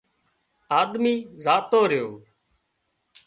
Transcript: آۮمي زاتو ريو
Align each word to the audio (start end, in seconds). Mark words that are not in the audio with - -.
آۮمي 0.79 1.15
زاتو 1.43 1.81
ريو 1.91 2.09